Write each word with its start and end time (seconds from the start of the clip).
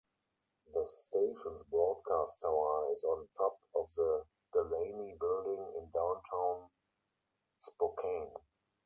The 0.73 0.87
station's 0.87 1.61
broadcast 1.69 2.41
tower 2.41 2.89
is 2.91 3.03
on 3.03 3.27
top 3.37 3.59
of 3.75 3.85
the 3.95 4.25
Delaney 4.51 5.15
Building 5.19 5.73
in 5.77 5.91
Downtown 5.91 6.71
Spokane. 7.59 8.33